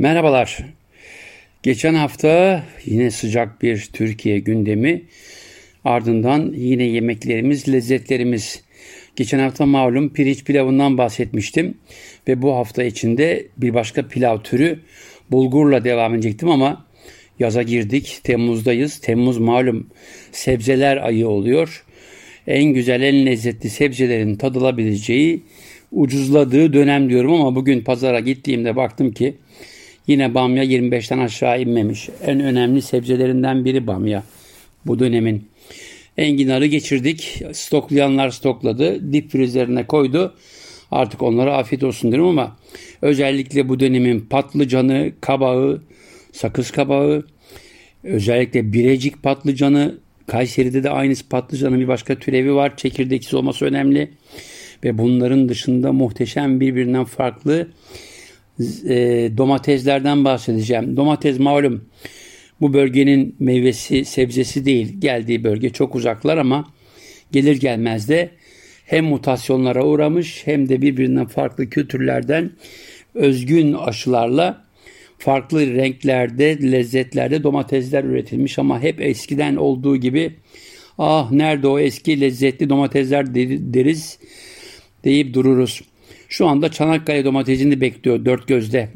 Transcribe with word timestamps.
Merhabalar. 0.00 0.58
Geçen 1.62 1.94
hafta 1.94 2.62
yine 2.84 3.10
sıcak 3.10 3.62
bir 3.62 3.88
Türkiye 3.92 4.38
gündemi. 4.38 5.02
Ardından 5.84 6.52
yine 6.56 6.82
yemeklerimiz, 6.82 7.68
lezzetlerimiz. 7.68 8.62
Geçen 9.16 9.38
hafta 9.38 9.66
malum 9.66 10.12
pirinç 10.12 10.44
pilavından 10.44 10.98
bahsetmiştim. 10.98 11.74
Ve 12.28 12.42
bu 12.42 12.54
hafta 12.54 12.84
içinde 12.84 13.46
bir 13.56 13.74
başka 13.74 14.08
pilav 14.08 14.38
türü 14.42 14.78
bulgurla 15.30 15.84
devam 15.84 16.14
edecektim 16.14 16.48
ama 16.48 16.86
yaza 17.38 17.62
girdik. 17.62 18.20
Temmuz'dayız. 18.24 18.98
Temmuz 18.98 19.38
malum 19.38 19.86
sebzeler 20.32 20.96
ayı 20.96 21.28
oluyor. 21.28 21.84
En 22.46 22.64
güzel, 22.64 23.02
en 23.02 23.26
lezzetli 23.26 23.70
sebzelerin 23.70 24.34
tadılabileceği, 24.34 25.42
ucuzladığı 25.92 26.72
dönem 26.72 27.10
diyorum 27.10 27.32
ama 27.34 27.54
bugün 27.54 27.80
pazara 27.80 28.20
gittiğimde 28.20 28.76
baktım 28.76 29.12
ki 29.12 29.34
Yine 30.10 30.34
bamya 30.34 30.64
25'ten 30.64 31.18
aşağı 31.18 31.62
inmemiş. 31.62 32.08
En 32.26 32.40
önemli 32.40 32.82
sebzelerinden 32.82 33.64
biri 33.64 33.86
bamya 33.86 34.22
bu 34.86 34.98
dönemin. 34.98 35.48
Enginarı 36.18 36.66
geçirdik. 36.66 37.42
Stoklayanlar 37.52 38.30
stokladı. 38.30 39.12
Dip 39.12 39.30
frizlerine 39.30 39.86
koydu. 39.86 40.34
Artık 40.90 41.22
onlara 41.22 41.56
afiyet 41.56 41.84
olsun 41.84 42.12
derim 42.12 42.24
ama 42.24 42.56
özellikle 43.02 43.68
bu 43.68 43.80
dönemin 43.80 44.20
patlıcanı, 44.20 45.12
kabağı, 45.20 45.82
sakız 46.32 46.70
kabağı, 46.70 47.26
özellikle 48.04 48.72
birecik 48.72 49.22
patlıcanı, 49.22 49.98
Kayseri'de 50.26 50.82
de 50.82 50.90
aynı 50.90 51.14
patlıcanın 51.30 51.80
bir 51.80 51.88
başka 51.88 52.14
türevi 52.14 52.54
var. 52.54 52.76
Çekirdeksiz 52.76 53.34
olması 53.34 53.64
önemli. 53.64 54.10
Ve 54.84 54.98
bunların 54.98 55.48
dışında 55.48 55.92
muhteşem 55.92 56.60
birbirinden 56.60 57.04
farklı 57.04 57.68
e, 58.88 59.30
domateslerden 59.36 60.24
bahsedeceğim. 60.24 60.96
Domates 60.96 61.38
malum 61.38 61.84
bu 62.60 62.72
bölgenin 62.72 63.36
meyvesi, 63.38 64.04
sebzesi 64.04 64.64
değil. 64.64 65.00
Geldiği 65.00 65.44
bölge 65.44 65.70
çok 65.70 65.94
uzaklar 65.94 66.38
ama 66.38 66.72
gelir 67.32 67.60
gelmez 67.60 68.08
de 68.08 68.30
hem 68.84 69.04
mutasyonlara 69.04 69.84
uğramış 69.84 70.42
hem 70.44 70.68
de 70.68 70.82
birbirinden 70.82 71.26
farklı 71.26 71.70
kültürlerden 71.70 72.50
özgün 73.14 73.72
aşılarla 73.72 74.64
farklı 75.18 75.74
renklerde, 75.74 76.72
lezzetlerde 76.72 77.42
domatesler 77.42 78.04
üretilmiş 78.04 78.58
ama 78.58 78.82
hep 78.82 79.00
eskiden 79.00 79.56
olduğu 79.56 79.96
gibi 79.96 80.32
ah 80.98 81.30
nerede 81.30 81.66
o 81.66 81.78
eski 81.78 82.20
lezzetli 82.20 82.68
domatesler 82.68 83.34
deriz 83.34 84.18
deyip 85.04 85.34
dururuz. 85.34 85.82
Şu 86.30 86.46
anda 86.46 86.70
Çanakkale 86.70 87.24
domatesini 87.24 87.80
bekliyor 87.80 88.24
dört 88.24 88.48
gözle 88.48 88.88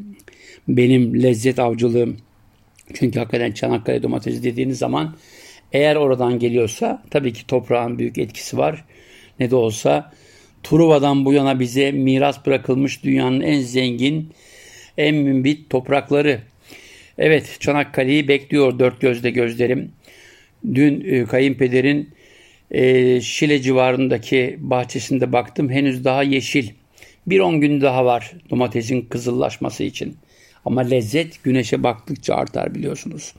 benim 0.67 1.23
lezzet 1.23 1.59
avcılığım. 1.59 2.17
Çünkü 2.93 3.19
hakikaten 3.19 3.51
Çanakkale 3.51 4.03
domatesi 4.03 4.43
dediğiniz 4.43 4.77
zaman 4.77 5.15
eğer 5.73 5.95
oradan 5.95 6.39
geliyorsa 6.39 7.03
tabii 7.11 7.33
ki 7.33 7.47
toprağın 7.47 7.99
büyük 7.99 8.17
etkisi 8.17 8.57
var. 8.57 8.85
Ne 9.39 9.51
de 9.51 9.55
olsa 9.55 10.13
Truva'dan 10.63 11.25
bu 11.25 11.33
yana 11.33 11.59
bize 11.59 11.91
miras 11.91 12.45
bırakılmış 12.45 13.03
dünyanın 13.03 13.41
en 13.41 13.61
zengin, 13.61 14.29
en 14.97 15.15
mümbit 15.15 15.69
toprakları. 15.69 16.39
Evet 17.17 17.57
Çanakkale'yi 17.59 18.27
bekliyor 18.27 18.79
dört 18.79 19.01
gözle 19.01 19.29
gözlerim. 19.29 19.91
Dün 20.73 21.05
e, 21.05 21.25
kayınpederin 21.25 22.09
e, 22.71 23.21
Şile 23.21 23.61
civarındaki 23.61 24.57
bahçesinde 24.59 25.31
baktım 25.31 25.69
henüz 25.69 26.03
daha 26.03 26.23
yeşil. 26.23 26.69
Bir 27.27 27.39
on 27.39 27.61
gün 27.61 27.81
daha 27.81 28.05
var 28.05 28.33
domatesin 28.49 29.01
kızıllaşması 29.01 29.83
için. 29.83 30.17
Ama 30.65 30.81
lezzet 30.81 31.43
güneşe 31.43 31.83
baktıkça 31.83 32.35
artar 32.35 32.75
biliyorsunuz. 32.75 33.33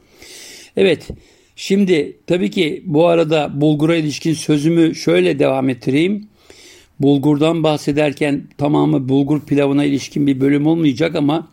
Evet 0.77 1.09
şimdi 1.57 2.17
tabii 2.27 2.51
ki 2.51 2.83
bu 2.87 3.07
arada 3.07 3.61
bulgura 3.61 3.97
ilişkin 3.97 4.35
sözümü 4.35 4.95
şöyle 4.95 5.39
devam 5.39 5.69
ettireyim. 5.69 6.29
Bulgurdan 7.01 7.63
bahsederken 7.63 8.49
tamamı 8.59 9.09
bulgur 9.09 9.41
pilavına 9.41 9.85
ilişkin 9.85 10.27
bir 10.27 10.41
bölüm 10.41 10.67
olmayacak 10.67 11.15
ama 11.15 11.49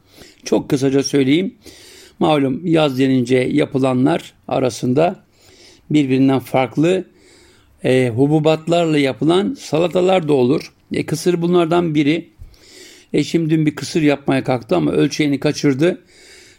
çok 0.46 0.70
kısaca 0.70 1.04
söyleyeyim. 1.04 1.56
Malum 2.20 2.66
yaz 2.66 3.00
denince 3.00 3.38
yapılanlar 3.38 4.34
arasında 4.48 5.24
birbirinden 5.90 6.40
farklı 6.40 7.06
e, 7.84 8.12
hububatlarla 8.16 8.98
yapılan 8.98 9.54
salatalar 9.60 10.28
da 10.28 10.34
olur. 10.34 10.74
E, 10.92 11.06
kısır 11.06 11.42
bunlardan 11.42 11.96
biri. 11.96 12.30
Eşim 13.14 13.50
dün 13.50 13.66
bir 13.66 13.76
kısır 13.76 14.02
yapmaya 14.02 14.44
kalktı 14.44 14.76
ama 14.76 14.92
ölçeğini 14.92 15.40
kaçırdı. 15.40 16.02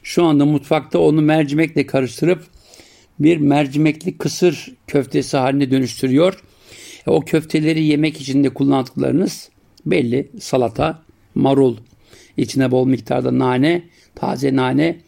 Şu 0.03 0.25
anda 0.25 0.45
mutfakta 0.45 0.99
onu 0.99 1.23
mercimekle 1.23 1.87
karıştırıp 1.87 2.45
bir 3.19 3.37
mercimekli 3.37 4.19
kısır 4.19 4.75
köftesi 4.87 5.37
haline 5.37 5.71
dönüştürüyor. 5.71 6.43
E, 7.07 7.11
o 7.11 7.21
köfteleri 7.21 7.85
yemek 7.85 8.21
için 8.21 8.45
de 8.45 8.49
kullandıklarınız 8.49 9.51
belli. 9.87 10.31
Salata, 10.41 11.03
marul, 11.35 11.77
içine 12.37 12.71
bol 12.71 12.87
miktarda 12.87 13.39
nane, 13.39 13.83
taze 14.15 14.57
nane, 14.57 15.01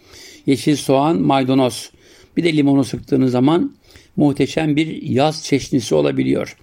yeşil 0.46 0.76
soğan, 0.76 1.20
maydanoz. 1.20 1.90
Bir 2.36 2.44
de 2.44 2.56
limonu 2.56 2.84
sıktığınız 2.84 3.32
zaman 3.32 3.76
muhteşem 4.16 4.76
bir 4.76 5.02
yaz 5.02 5.44
çeşnisi 5.44 5.94
olabiliyor. 5.94 6.56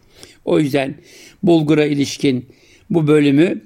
O 0.45 0.59
yüzden 0.59 0.95
bulgura 1.43 1.85
ilişkin 1.85 2.45
bu 2.89 3.07
bölümü 3.07 3.61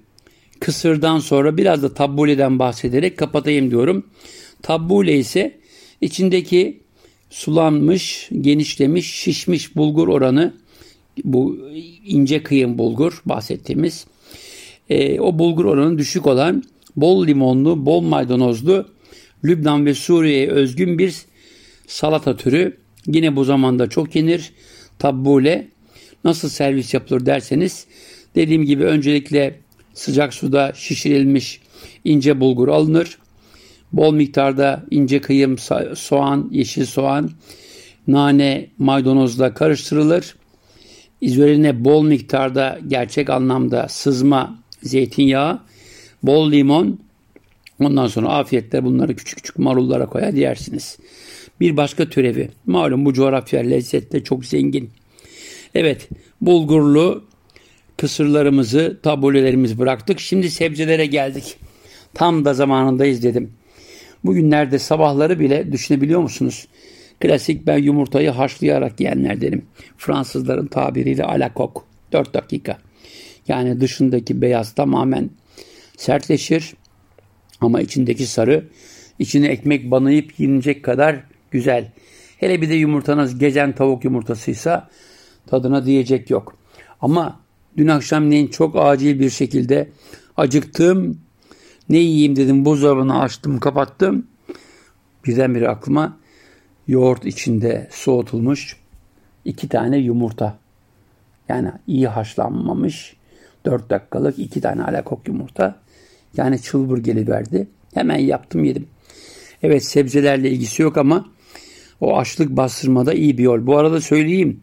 kısırdan 0.59 1.19
sonra 1.19 1.57
biraz 1.57 1.83
da 1.83 1.93
tabbuleden 1.93 2.59
bahsederek 2.59 3.17
kapatayım 3.17 3.71
diyorum. 3.71 4.05
Tabbule 4.61 5.17
ise 5.17 5.57
içindeki 6.01 6.79
sulanmış, 7.29 8.29
genişlemiş, 8.41 9.13
şişmiş 9.13 9.75
bulgur 9.75 10.07
oranı 10.07 10.53
bu 11.23 11.59
ince 12.05 12.43
kıyım 12.43 12.77
bulgur 12.77 13.21
bahsettiğimiz 13.25 14.05
e, 14.89 15.19
o 15.19 15.39
bulgur 15.39 15.65
oranı 15.65 15.97
düşük 15.97 16.27
olan 16.27 16.63
bol 16.95 17.27
limonlu, 17.27 17.85
bol 17.85 18.01
maydanozlu 18.01 18.85
Lübnan 19.45 19.85
ve 19.85 19.93
Suriye'ye 19.93 20.49
özgün 20.49 20.99
bir 20.99 21.15
salata 21.87 22.37
türü. 22.37 22.77
Yine 23.07 23.35
bu 23.35 23.43
zamanda 23.43 23.89
çok 23.89 24.15
yenir. 24.15 24.51
Tabbule 24.99 25.67
nasıl 26.27 26.49
servis 26.49 26.93
yapılır 26.93 27.25
derseniz 27.25 27.85
dediğim 28.35 28.63
gibi 28.65 28.83
öncelikle 28.83 29.59
sıcak 29.93 30.33
suda 30.33 30.73
şişirilmiş 30.75 31.61
ince 32.03 32.39
bulgur 32.39 32.67
alınır. 32.67 33.17
Bol 33.93 34.13
miktarda 34.13 34.83
ince 34.91 35.21
kıyım 35.21 35.57
soğan, 35.95 36.49
yeşil 36.51 36.85
soğan, 36.85 37.31
nane, 38.07 38.67
maydanozla 38.77 39.53
karıştırılır. 39.53 40.35
Üzerine 41.21 41.85
bol 41.85 42.03
miktarda 42.03 42.79
gerçek 42.87 43.29
anlamda 43.29 43.87
sızma 43.89 44.59
zeytinyağı, 44.83 45.59
bol 46.23 46.51
limon, 46.51 46.99
ondan 47.79 48.07
sonra 48.07 48.27
afiyetle 48.27 48.83
bunları 48.83 49.15
küçük 49.15 49.37
küçük 49.37 49.59
marullara 49.59 50.05
koyar 50.05 50.33
yersiniz. 50.33 50.97
Bir 51.59 51.77
başka 51.77 52.09
türevi. 52.09 52.49
Malum 52.65 53.05
bu 53.05 53.13
coğrafya 53.13 53.61
lezzette 53.61 54.23
çok 54.23 54.45
zengin. 54.45 54.89
Evet, 55.79 56.09
bulgurlu 56.41 57.23
kısırlarımızı, 57.97 58.99
tabulelerimizi 59.03 59.79
bıraktık. 59.79 60.19
Şimdi 60.19 60.51
sebzelere 60.51 61.05
geldik. 61.05 61.57
Tam 62.13 62.45
da 62.45 62.53
zamanındayız 62.53 63.23
dedim. 63.23 63.53
Bugünlerde 64.23 64.79
sabahları 64.79 65.39
bile 65.39 65.71
düşünebiliyor 65.71 66.21
musunuz? 66.21 66.67
Klasik 67.19 67.67
ben 67.67 67.77
yumurtayı 67.77 68.29
haşlayarak 68.29 68.99
yiyenlerdenim. 68.99 69.65
Fransızların 69.97 70.67
tabiriyle 70.67 71.23
alakok. 71.23 71.87
4 72.11 72.33
dakika. 72.33 72.77
Yani 73.47 73.81
dışındaki 73.81 74.41
beyaz 74.41 74.75
tamamen 74.75 75.29
sertleşir 75.97 76.73
ama 77.61 77.81
içindeki 77.81 78.25
sarı 78.25 78.63
içine 79.19 79.47
ekmek 79.47 79.91
banayıp 79.91 80.39
yenecek 80.39 80.83
kadar 80.83 81.23
güzel. 81.51 81.91
Hele 82.37 82.61
bir 82.61 82.69
de 82.69 82.73
yumurtanız 82.73 83.39
gezen 83.39 83.71
tavuk 83.71 84.03
yumurtasıysa 84.03 84.89
tadına 85.47 85.85
diyecek 85.85 86.29
yok. 86.29 86.55
Ama 87.01 87.39
Dün 87.77 87.87
akşamleyin 87.87 88.47
çok 88.47 88.75
acil 88.75 89.19
bir 89.19 89.29
şekilde 89.29 89.89
acıktım. 90.37 91.19
Ne 91.89 91.97
yiyeyim 91.97 92.35
dedim 92.35 92.65
buzdolabını 92.65 93.19
açtım 93.19 93.59
kapattım. 93.59 94.27
Birdenbire 95.25 95.69
aklıma 95.69 96.17
yoğurt 96.87 97.25
içinde 97.25 97.87
soğutulmuş 97.91 98.77
iki 99.45 99.69
tane 99.69 99.97
yumurta. 99.97 100.57
Yani 101.49 101.71
iyi 101.87 102.07
haşlanmamış 102.07 103.15
dört 103.65 103.89
dakikalık 103.89 104.39
iki 104.39 104.61
tane 104.61 104.83
alakok 104.83 105.27
yumurta. 105.27 105.79
Yani 106.37 106.61
çılbır 106.61 106.97
geliverdi. 106.97 107.67
Hemen 107.93 108.17
yaptım 108.17 108.63
yedim. 108.63 108.87
Evet 109.63 109.83
sebzelerle 109.83 110.51
ilgisi 110.51 110.81
yok 110.81 110.97
ama 110.97 111.25
o 112.01 112.17
açlık 112.17 112.49
bastırmada 112.49 113.13
iyi 113.13 113.37
bir 113.37 113.43
yol. 113.43 113.67
Bu 113.67 113.77
arada 113.77 114.01
söyleyeyim. 114.01 114.61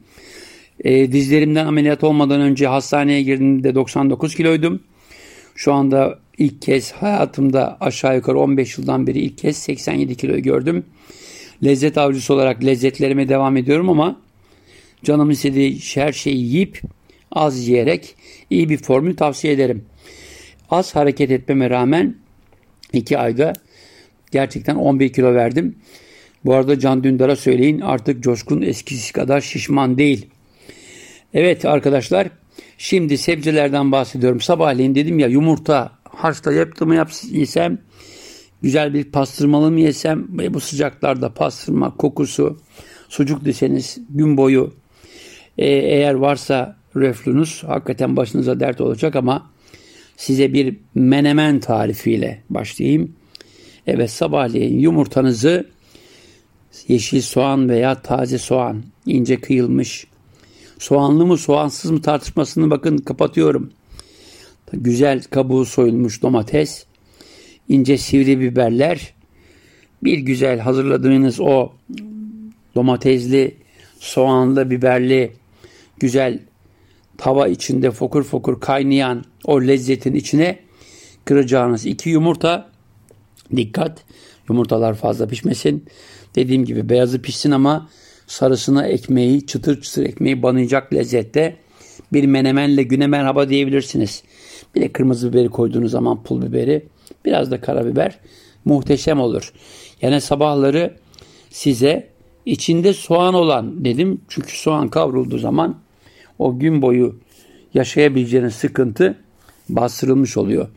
E, 0.81 1.13
dizlerimden 1.13 1.67
ameliyat 1.67 2.05
olmadan 2.05 2.41
önce 2.41 2.67
hastaneye 2.67 3.23
girdiğimde 3.23 3.75
99 3.75 4.35
kiloydum. 4.35 4.81
Şu 5.55 5.73
anda 5.73 6.19
ilk 6.39 6.63
kez 6.63 6.93
hayatımda 6.93 7.77
aşağı 7.81 8.17
yukarı 8.17 8.39
15 8.39 8.79
yıldan 8.79 9.07
beri 9.07 9.19
ilk 9.19 9.39
kez 9.39 9.57
87 9.57 10.17
kiloyu 10.17 10.43
gördüm. 10.43 10.85
Lezzet 11.65 11.99
avcısı 11.99 12.35
olarak 12.35 12.65
lezzetlerime 12.65 13.29
devam 13.29 13.57
ediyorum 13.57 13.89
ama 13.89 14.21
canım 15.05 15.31
istediği 15.31 15.81
her 15.95 16.13
şeyi 16.13 16.37
yiyip 16.37 16.83
az 17.33 17.69
yiyerek 17.69 18.17
iyi 18.51 18.69
bir 18.69 18.79
formül 18.79 19.17
tavsiye 19.17 19.53
ederim. 19.53 19.85
Az 20.71 20.97
hareket 20.97 21.31
etmeme 21.31 21.71
rağmen 21.71 22.17
2 22.93 23.19
ayda 23.19 23.53
gerçekten 24.31 24.75
11 24.77 25.13
kilo 25.13 25.35
verdim. 25.35 25.77
Bu 26.45 26.55
arada 26.55 26.79
Can 26.79 27.05
Dündar'a 27.05 27.37
söyleyin 27.37 27.81
artık 27.81 28.23
Coşkun 28.23 28.63
eskisi 28.63 29.13
kadar 29.13 29.41
şişman 29.41 29.99
değil. 29.99 30.27
Evet 31.35 31.65
arkadaşlar 31.65 32.29
şimdi 32.79 33.19
sebzelerden 33.19 33.93
bahsediyorum. 33.93 34.41
Sabahleyin 34.41 34.95
dedim 34.95 35.19
ya 35.19 35.29
yumurta 35.29 35.93
haşla 36.05 36.53
yaptım 36.53 36.89
mı 36.89 37.07
yesem 37.31 37.79
güzel 38.63 38.95
bir 38.95 39.05
pastırmalı 39.05 39.71
mı 39.71 39.81
yesem 39.81 40.27
bu 40.29 40.61
sıcaklarda 40.61 41.35
pastırma 41.35 41.97
kokusu 41.97 42.59
sucuk 43.09 43.45
deseniz 43.45 43.99
gün 44.11 44.37
boyu 44.37 44.75
e, 45.59 45.67
eğer 45.67 46.15
varsa 46.15 46.77
reflünüz 46.97 47.65
hakikaten 47.65 48.17
başınıza 48.17 48.61
dert 48.61 48.81
olacak 48.81 49.17
ama 49.17 49.51
size 50.17 50.53
bir 50.53 50.77
menemen 50.95 51.61
tarifiyle 51.61 52.43
başlayayım. 52.51 53.13
Evet 53.87 54.11
sabahleyin 54.11 54.79
yumurtanızı 54.79 55.67
yeşil 56.89 57.21
soğan 57.21 57.69
veya 57.69 57.95
taze 57.95 58.39
soğan 58.39 58.83
ince 59.07 59.41
kıyılmış 59.41 60.07
soğanlı 60.79 61.27
mı 61.27 61.39
soğansız 61.39 61.91
mı 61.91 62.03
tartışmasını 62.03 62.71
bakın 62.71 62.99
kapatıyorum. 62.99 63.73
Güzel 64.73 65.23
kabuğu 65.23 65.65
soyulmuş 65.65 66.23
domates, 66.23 66.87
ince 67.69 67.99
sivri 67.99 68.41
biberler, 68.41 69.15
bir 70.05 70.19
güzel 70.19 70.59
hazırladığınız 70.59 71.41
o 71.41 71.73
domatesli, 72.75 73.57
soğanlı, 73.99 74.71
biberli, 74.71 75.33
güzel 76.01 76.39
tava 77.19 77.49
içinde 77.49 77.91
fokur 77.91 78.23
fokur 78.23 78.61
kaynayan 78.61 79.25
o 79.45 79.63
lezzetin 79.63 80.15
içine 80.15 80.59
kıracağınız 81.25 81.87
iki 81.87 82.11
yumurta. 82.11 82.71
Dikkat 83.57 84.05
yumurtalar 84.49 84.95
fazla 84.95 85.29
pişmesin. 85.29 85.85
Dediğim 86.35 86.65
gibi 86.65 86.89
beyazı 86.89 87.23
pişsin 87.23 87.51
ama 87.51 87.89
sarısına 88.27 88.87
ekmeği, 88.87 89.47
çıtır 89.47 89.83
çıtır 89.83 90.03
ekmeği 90.07 90.43
banayacak 90.43 90.95
lezzette 90.95 91.57
bir 92.13 92.25
menemenle 92.25 92.83
güne 92.83 93.07
merhaba 93.07 93.49
diyebilirsiniz. 93.49 94.23
Bir 94.75 94.81
de 94.81 94.93
kırmızı 94.93 95.33
biberi 95.33 95.49
koyduğunuz 95.49 95.91
zaman 95.91 96.23
pul 96.23 96.43
biberi, 96.43 96.87
biraz 97.25 97.51
da 97.51 97.61
karabiber 97.61 98.19
muhteşem 98.65 99.21
olur. 99.21 99.53
Yani 100.03 100.21
sabahları 100.21 100.95
size 101.51 102.09
içinde 102.47 102.93
soğan 102.93 103.35
olan 103.35 103.85
dedim. 103.85 104.21
Çünkü 104.29 104.59
soğan 104.59 104.89
kavrulduğu 104.89 105.39
zaman 105.39 105.79
o 106.39 106.59
gün 106.59 106.83
boyu 106.83 107.19
yaşayabileceğiniz 107.75 108.55
sıkıntı 108.55 109.19
bastırılmış 109.69 110.37
oluyor. 110.37 110.69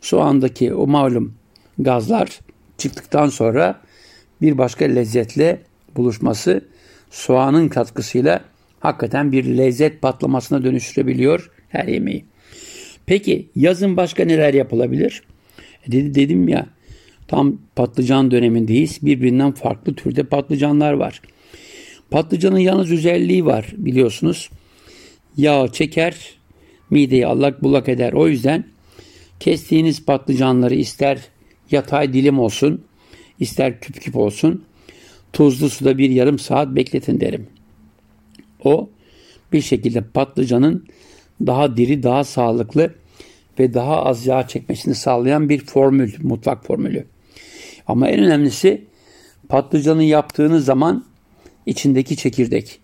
Soğandaki 0.00 0.74
o 0.74 0.86
malum 0.86 1.34
gazlar 1.78 2.40
çıktıktan 2.78 3.28
sonra 3.28 3.80
bir 4.42 4.58
başka 4.58 4.84
lezzetle 4.84 5.62
buluşması 5.96 6.64
soğanın 7.10 7.68
katkısıyla 7.68 8.44
hakikaten 8.80 9.32
bir 9.32 9.44
lezzet 9.44 10.02
patlamasına 10.02 10.64
dönüştürebiliyor 10.64 11.50
her 11.68 11.84
yemeği. 11.84 12.24
Peki 13.06 13.48
yazın 13.56 13.96
başka 13.96 14.24
neler 14.24 14.54
yapılabilir? 14.54 15.22
E 15.88 15.92
dedi, 15.92 16.14
dedim 16.14 16.48
ya 16.48 16.66
tam 17.28 17.58
patlıcan 17.76 18.30
dönemindeyiz. 18.30 18.98
Birbirinden 19.02 19.52
farklı 19.52 19.94
türde 19.94 20.22
patlıcanlar 20.22 20.92
var. 20.92 21.20
Patlıcanın 22.10 22.58
yalnız 22.58 22.92
özelliği 22.92 23.46
var 23.46 23.66
biliyorsunuz. 23.76 24.50
Yağ 25.36 25.68
çeker, 25.72 26.34
mideyi 26.90 27.26
allak 27.26 27.62
bulak 27.62 27.88
eder. 27.88 28.12
O 28.12 28.28
yüzden 28.28 28.64
kestiğiniz 29.40 30.04
patlıcanları 30.04 30.74
ister 30.74 31.18
yatay 31.70 32.12
dilim 32.12 32.38
olsun, 32.38 32.84
ister 33.40 33.80
küp 33.80 34.00
küp 34.00 34.16
olsun 34.16 34.64
tuzlu 35.34 35.70
suda 35.70 35.98
bir 35.98 36.10
yarım 36.10 36.38
saat 36.38 36.76
bekletin 36.76 37.20
derim. 37.20 37.46
O 38.64 38.88
bir 39.52 39.60
şekilde 39.60 40.00
patlıcanın 40.00 40.86
daha 41.46 41.76
diri, 41.76 42.02
daha 42.02 42.24
sağlıklı 42.24 42.94
ve 43.58 43.74
daha 43.74 44.04
az 44.04 44.26
yağ 44.26 44.48
çekmesini 44.48 44.94
sağlayan 44.94 45.48
bir 45.48 45.64
formül, 45.64 46.12
mutfak 46.22 46.66
formülü. 46.66 47.04
Ama 47.86 48.08
en 48.08 48.24
önemlisi 48.24 48.84
patlıcanı 49.48 50.04
yaptığınız 50.04 50.64
zaman 50.64 51.04
içindeki 51.66 52.16
çekirdek. 52.16 52.80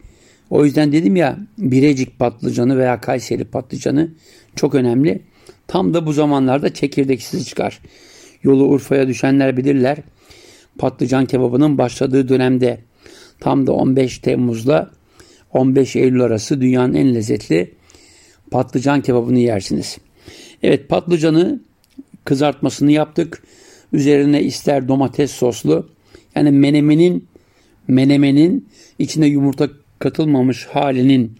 O 0.50 0.64
yüzden 0.64 0.92
dedim 0.92 1.16
ya 1.16 1.38
Birecik 1.58 2.18
patlıcanı 2.18 2.78
veya 2.78 3.00
Kayseri 3.00 3.44
patlıcanı 3.44 4.10
çok 4.56 4.74
önemli. 4.74 5.22
Tam 5.66 5.94
da 5.94 6.06
bu 6.06 6.12
zamanlarda 6.12 6.74
çekirdeksiz 6.74 7.48
çıkar. 7.48 7.80
Yolu 8.42 8.64
Urfa'ya 8.64 9.08
düşenler 9.08 9.56
bilirler 9.56 9.98
patlıcan 10.80 11.26
kebabının 11.26 11.78
başladığı 11.78 12.28
dönemde 12.28 12.80
tam 13.40 13.66
da 13.66 13.72
15 13.72 14.18
Temmuz'la 14.18 14.90
15 15.52 15.96
Eylül 15.96 16.20
arası 16.20 16.60
dünyanın 16.60 16.94
en 16.94 17.14
lezzetli 17.14 17.74
patlıcan 18.50 19.00
kebabını 19.00 19.38
yersiniz. 19.38 19.98
Evet 20.62 20.88
patlıcanı 20.88 21.60
kızartmasını 22.24 22.92
yaptık. 22.92 23.42
Üzerine 23.92 24.42
ister 24.42 24.88
domates 24.88 25.30
soslu 25.30 25.88
yani 26.34 26.50
menemenin 26.50 27.28
menemenin 27.88 28.68
içine 28.98 29.26
yumurta 29.26 29.68
katılmamış 29.98 30.66
halinin 30.66 31.32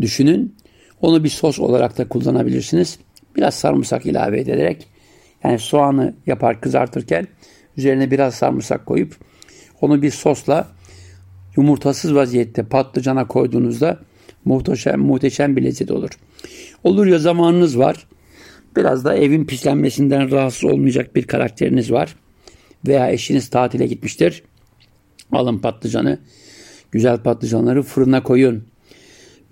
düşünün. 0.00 0.54
Onu 1.00 1.24
bir 1.24 1.28
sos 1.28 1.58
olarak 1.58 1.98
da 1.98 2.08
kullanabilirsiniz. 2.08 2.98
Biraz 3.36 3.54
sarımsak 3.54 4.06
ilave 4.06 4.40
ederek 4.40 4.86
yani 5.44 5.58
soğanı 5.58 6.14
yapar 6.26 6.60
kızartırken 6.60 7.26
Üzerine 7.76 8.10
biraz 8.10 8.34
sarımsak 8.34 8.86
koyup 8.86 9.16
onu 9.80 10.02
bir 10.02 10.10
sosla 10.10 10.68
yumurtasız 11.56 12.14
vaziyette 12.14 12.62
patlıcana 12.62 13.26
koyduğunuzda 13.26 14.00
muhteşem, 14.44 15.00
muhteşem 15.00 15.56
bir 15.56 15.62
lezzet 15.62 15.90
olur. 15.90 16.10
Olur 16.84 17.06
ya 17.06 17.18
zamanınız 17.18 17.78
var. 17.78 18.06
Biraz 18.76 19.04
da 19.04 19.16
evin 19.16 19.44
pislenmesinden 19.44 20.30
rahatsız 20.30 20.64
olmayacak 20.64 21.16
bir 21.16 21.26
karakteriniz 21.26 21.92
var. 21.92 22.16
Veya 22.86 23.10
eşiniz 23.10 23.50
tatile 23.50 23.86
gitmiştir. 23.86 24.42
Alın 25.32 25.58
patlıcanı. 25.58 26.18
Güzel 26.92 27.18
patlıcanları 27.18 27.82
fırına 27.82 28.22
koyun. 28.22 28.64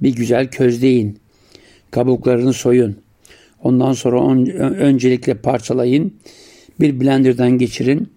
Bir 0.02 0.14
güzel 0.14 0.50
közleyin. 0.50 1.18
Kabuklarını 1.90 2.52
soyun. 2.52 2.96
Ondan 3.62 3.92
sonra 3.92 4.20
on, 4.20 4.46
öncelikle 4.56 5.34
parçalayın. 5.34 6.14
Bir 6.80 7.00
blenderdan 7.00 7.50
geçirin. 7.58 8.12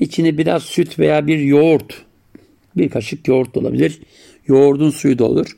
İçine 0.00 0.38
biraz 0.38 0.62
süt 0.62 0.98
veya 0.98 1.26
bir 1.26 1.38
yoğurt, 1.38 2.04
bir 2.76 2.88
kaşık 2.88 3.28
yoğurt 3.28 3.56
olabilir. 3.56 4.00
Yoğurdun 4.46 4.90
suyu 4.90 5.18
da 5.18 5.24
olur. 5.24 5.56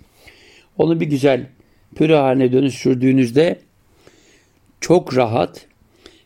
Onu 0.78 1.00
bir 1.00 1.06
güzel 1.06 1.46
püre 1.94 2.16
haline 2.16 2.52
dönüştürdüğünüzde 2.52 3.58
çok 4.80 5.16
rahat 5.16 5.66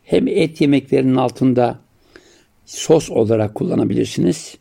hem 0.03 0.27
et 0.27 0.61
yemeklerinin 0.61 1.15
altında 1.15 1.79
sos 2.65 3.09
olarak 3.09 3.55
kullanabilirsiniz. 3.55 4.57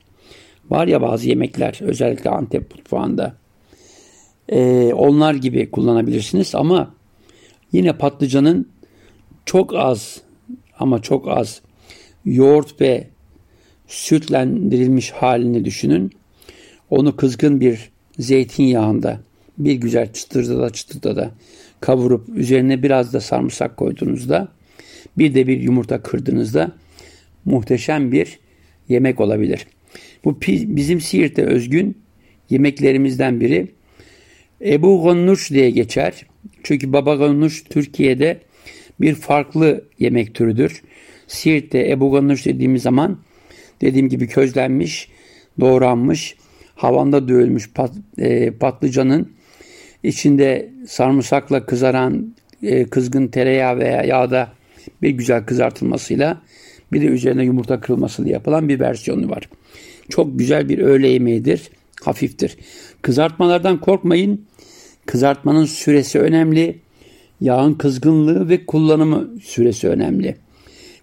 Var 0.70 0.86
ya 0.86 1.02
bazı 1.02 1.28
yemekler 1.28 1.78
özellikle 1.80 2.30
Antep 2.30 2.76
mutfağında 2.76 3.40
ee, 4.48 4.92
onlar 4.94 5.34
gibi 5.34 5.70
kullanabilirsiniz 5.70 6.54
ama 6.54 6.94
yine 7.72 7.92
patlıcanın 7.92 8.68
çok 9.46 9.74
az 9.74 10.20
ama 10.80 11.02
çok 11.02 11.28
az 11.28 11.60
yoğurt 12.24 12.80
ve 12.80 13.06
sütlendirilmiş 13.86 15.10
halini 15.10 15.64
düşünün. 15.64 16.10
Onu 16.90 17.16
kızgın 17.16 17.60
bir 17.60 17.90
zeytinyağında 18.18 19.20
bir 19.58 19.74
güzel 19.74 20.12
çıtırda 20.12 20.60
da 20.60 20.70
çıtırda 20.70 21.16
da 21.16 21.30
kavurup 21.80 22.28
üzerine 22.28 22.82
biraz 22.82 23.12
da 23.12 23.20
sarımsak 23.20 23.76
koyduğunuzda 23.76 24.48
bir 25.18 25.34
de 25.34 25.46
bir 25.46 25.60
yumurta 25.60 26.02
kırdığınızda 26.02 26.72
muhteşem 27.44 28.12
bir 28.12 28.38
yemek 28.88 29.20
olabilir. 29.20 29.66
Bu 30.24 30.40
bizim 30.46 31.00
Siirt'te 31.00 31.42
özgün 31.42 31.98
yemeklerimizden 32.50 33.40
biri. 33.40 33.68
Ebu 34.62 35.02
Gonnuş 35.02 35.50
diye 35.50 35.70
geçer. 35.70 36.26
Çünkü 36.62 36.92
Baba 36.92 37.14
Gonnuş 37.16 37.64
Türkiye'de 37.64 38.40
bir 39.00 39.14
farklı 39.14 39.84
yemek 39.98 40.34
türüdür. 40.34 40.82
Siirt'te 41.26 41.90
Ebu 41.90 42.10
Gonnuş 42.10 42.46
dediğimiz 42.46 42.82
zaman 42.82 43.18
dediğim 43.80 44.08
gibi 44.08 44.28
közlenmiş, 44.28 45.08
doğranmış, 45.60 46.36
havanda 46.74 47.28
dövülmüş 47.28 47.70
pat, 47.72 47.92
e, 48.18 48.50
patlıcanın 48.50 49.32
içinde 50.02 50.70
sarımsakla 50.88 51.66
kızaran 51.66 52.34
e, 52.62 52.84
kızgın 52.84 53.26
tereyağı 53.26 53.78
veya 53.78 54.02
yağda 54.02 54.52
bir 55.02 55.10
güzel 55.10 55.44
kızartılmasıyla 55.44 56.42
bir 56.92 57.00
de 57.00 57.06
üzerine 57.06 57.44
yumurta 57.44 57.80
kırılmasıyla 57.80 58.30
yapılan 58.30 58.68
bir 58.68 58.80
versiyonu 58.80 59.30
var. 59.30 59.48
Çok 60.08 60.38
güzel 60.38 60.68
bir 60.68 60.78
öğle 60.78 61.08
yemeğidir. 61.08 61.70
Hafiftir. 62.04 62.56
Kızartmalardan 63.02 63.80
korkmayın. 63.80 64.46
Kızartmanın 65.06 65.64
süresi 65.64 66.20
önemli. 66.20 66.78
Yağın 67.40 67.74
kızgınlığı 67.74 68.48
ve 68.48 68.66
kullanımı 68.66 69.28
süresi 69.42 69.88
önemli. 69.88 70.36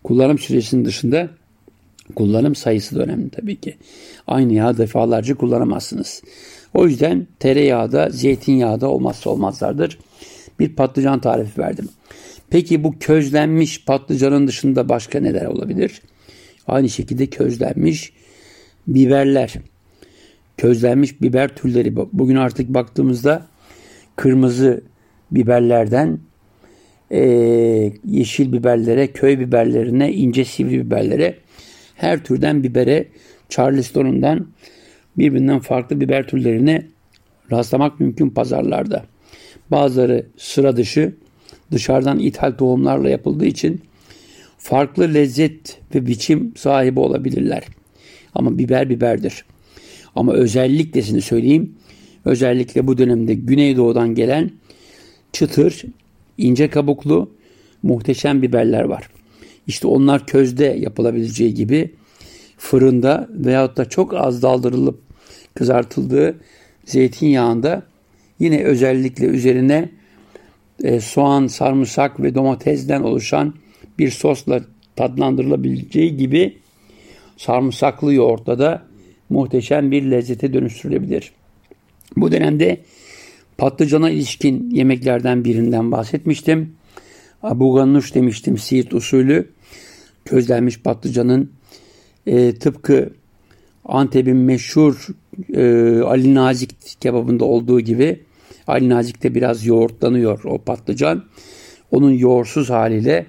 Kullanım 0.04 0.40
süresinin 0.40 0.86
dışında 0.86 1.30
kullanım 2.16 2.56
sayısı 2.56 2.96
da 2.96 3.04
önemli 3.04 3.30
tabii 3.30 3.56
ki. 3.56 3.78
Aynı 4.28 4.54
yağı 4.54 4.78
defalarca 4.78 5.36
kullanamazsınız. 5.36 6.24
O 6.74 6.88
yüzden 6.88 7.28
tereyağı 7.40 7.92
da 7.92 8.10
zeytinyağı 8.10 8.82
da 8.82 8.88
olmazsa 8.88 9.30
olmazlardır. 9.30 10.00
Bir 10.60 10.76
patlıcan 10.76 11.20
tarifi 11.20 11.62
verdim. 11.62 11.90
Peki 12.50 12.84
bu 12.84 12.96
közlenmiş 13.00 13.86
patlıcanın 13.86 14.48
dışında 14.48 14.90
başka 14.90 15.20
neler 15.20 15.46
olabilir? 15.46 16.02
Aynı 16.68 16.90
şekilde 16.90 17.28
közlenmiş 17.28 18.14
biberler. 18.88 19.54
Közlenmiş 20.58 21.22
biber 21.22 21.56
türleri. 21.56 21.96
Bugün 21.96 22.36
artık 22.36 22.70
baktığımızda 22.70 23.46
kırmızı 24.16 24.82
biberlerden 25.32 26.20
e, 27.12 27.20
yeşil 28.06 28.54
biberlere, 28.54 29.08
köy 29.08 29.40
biberlerine, 29.40 30.14
ince 30.14 30.46
sivri 30.46 30.86
biberlere 30.86 31.36
her 31.96 32.24
türden 32.24 32.64
bibere 32.64 33.08
Charleston'undan 33.50 34.48
birbirinden 35.18 35.60
farklı 35.60 36.02
biber 36.02 36.28
türlerine 36.28 36.88
rastlamak 37.52 38.00
mümkün 38.00 38.30
pazarlarda. 38.30 39.06
Bazıları 39.72 40.26
sıra 40.38 40.78
dışı, 40.78 41.14
dışarıdan 41.72 42.20
ithal 42.20 42.52
tohumlarla 42.52 43.10
yapıldığı 43.10 43.46
için 43.46 43.82
farklı 44.58 45.14
lezzet 45.14 45.80
ve 45.96 46.06
biçim 46.06 46.54
sahibi 46.56 47.00
olabilirler. 47.00 47.64
Ama 48.36 48.58
biber 48.58 48.90
biberdir. 48.90 49.46
Ama 50.16 50.34
özellikle 50.34 51.02
seni 51.02 51.22
söyleyeyim, 51.22 51.76
özellikle 52.26 52.88
bu 52.88 52.98
dönemde 52.98 53.34
Güneydoğu'dan 53.34 54.16
gelen 54.16 54.52
çıtır, 55.38 55.84
ince 56.38 56.70
kabuklu, 56.70 57.30
muhteşem 57.84 58.42
biberler 58.42 58.84
var. 58.84 59.10
İşte 59.68 59.88
onlar 59.88 60.26
közde 60.26 60.66
yapılabileceği 60.66 61.54
gibi 61.54 61.92
fırında 62.58 63.28
veyahut 63.32 63.78
da 63.78 63.86
çok 63.86 64.14
az 64.14 64.42
daldırılıp 64.42 65.00
kızartıldığı 65.54 66.38
zeytinyağında 66.86 67.84
yine 68.40 68.64
özellikle 68.64 69.26
üzerine 69.26 69.90
e, 70.84 71.00
soğan, 71.00 71.48
sarımsak 71.48 72.20
ve 72.20 72.36
domatesden 72.36 73.02
oluşan 73.02 73.54
bir 74.00 74.12
sosla 74.12 74.62
tadlandırılabileceği 74.96 76.18
gibi 76.18 76.58
sarımsaklı 77.38 78.14
yoğurtla 78.14 78.60
da 78.60 78.84
muhteşem 79.30 79.92
bir 79.92 80.04
lezzete 80.04 80.54
dönüştürülebilir. 80.54 81.32
Bu 82.16 82.32
dönemde 82.32 82.82
patlıcana 83.58 84.10
ilişkin 84.10 84.70
yemeklerden 84.70 85.46
birinden 85.46 85.92
bahsetmiştim. 85.92 86.76
Abu 87.44 87.74
gannuş 87.74 88.16
demiştim 88.16 88.58
Siirt 88.58 88.94
usulü. 88.94 89.50
Közlenmiş 90.26 90.80
patlıcanın 90.80 91.52
e, 92.26 92.56
tıpkı 92.56 93.10
Antep'in 93.86 94.38
meşhur 94.38 95.08
e, 95.54 96.00
Ali 96.02 96.36
Nazik 96.36 97.02
kebabında 97.02 97.46
olduğu 97.46 97.80
gibi 97.80 98.24
Ali 98.68 98.90
Nazik'te 98.90 99.36
biraz 99.36 99.66
yoğurtlanıyor 99.66 100.44
o 100.44 100.58
patlıcan. 100.58 101.24
Onun 101.92 102.12
yoğursuz 102.12 102.70
haliyle 102.70 103.26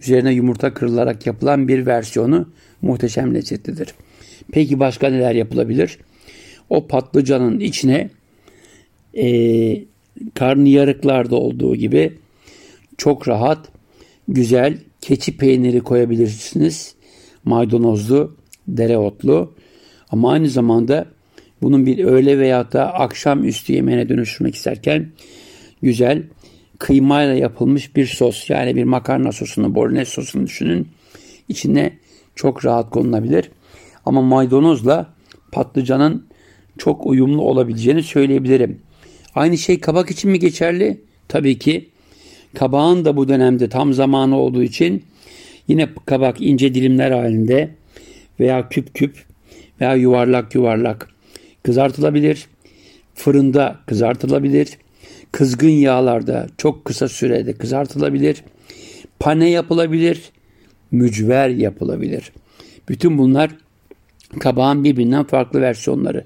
üzerine 0.00 0.32
yumurta 0.32 0.74
kırılarak 0.74 1.26
yapılan 1.26 1.68
bir 1.68 1.86
versiyonu 1.86 2.48
muhteşem 2.82 3.34
lezzetlidir. 3.34 3.94
Peki 4.52 4.80
başka 4.80 5.08
neler 5.08 5.34
yapılabilir? 5.34 5.98
O 6.70 6.86
patlıcanın 6.86 7.60
içine 7.60 8.10
e, 9.16 9.84
karnıyarıklarda 10.34 11.36
olduğu 11.36 11.76
gibi 11.76 12.18
çok 12.98 13.28
rahat, 13.28 13.68
güzel 14.28 14.78
keçi 15.00 15.36
peyniri 15.36 15.80
koyabilirsiniz. 15.80 16.94
Maydanozlu, 17.44 18.36
dereotlu. 18.68 19.54
Ama 20.10 20.32
aynı 20.32 20.48
zamanda 20.48 21.06
bunun 21.62 21.86
bir 21.86 22.04
öğle 22.04 22.38
veya 22.38 22.72
da 22.72 22.94
akşam 22.94 23.44
üstü 23.44 23.72
yemeğine 23.72 24.08
dönüştürmek 24.08 24.54
isterken 24.54 25.08
güzel 25.82 26.22
kıymayla 26.78 27.34
yapılmış 27.34 27.96
bir 27.96 28.06
sos 28.06 28.50
yani 28.50 28.76
bir 28.76 28.84
makarna 28.84 29.32
sosunu, 29.32 29.74
bolognese 29.74 30.10
sosunu 30.10 30.46
düşünün. 30.46 30.88
İçine 31.48 31.92
çok 32.34 32.64
rahat 32.64 32.90
konulabilir. 32.90 33.50
Ama 34.06 34.22
maydanozla 34.22 35.14
patlıcanın 35.52 36.26
çok 36.78 37.06
uyumlu 37.06 37.42
olabileceğini 37.42 38.02
söyleyebilirim. 38.02 38.78
Aynı 39.36 39.58
şey 39.58 39.80
kabak 39.80 40.10
için 40.10 40.30
mi 40.30 40.38
geçerli? 40.38 41.00
Tabii 41.28 41.58
ki. 41.58 41.88
Kabağın 42.54 43.04
da 43.04 43.16
bu 43.16 43.28
dönemde 43.28 43.68
tam 43.68 43.92
zamanı 43.92 44.38
olduğu 44.38 44.62
için 44.62 45.04
yine 45.68 45.88
kabak 46.06 46.40
ince 46.40 46.74
dilimler 46.74 47.10
halinde 47.10 47.70
veya 48.40 48.68
küp 48.68 48.94
küp 48.94 49.24
veya 49.80 49.94
yuvarlak 49.94 50.54
yuvarlak 50.54 51.08
kızartılabilir. 51.62 52.46
Fırında 53.14 53.76
kızartılabilir. 53.86 54.68
Kızgın 55.32 55.68
yağlarda 55.68 56.46
çok 56.58 56.84
kısa 56.84 57.08
sürede 57.08 57.52
kızartılabilir. 57.52 58.42
Pane 59.20 59.50
yapılabilir. 59.50 60.22
Mücver 60.90 61.48
yapılabilir. 61.48 62.32
Bütün 62.88 63.18
bunlar 63.18 63.50
kabağın 64.40 64.84
birbirinden 64.84 65.24
farklı 65.24 65.60
versiyonları. 65.60 66.24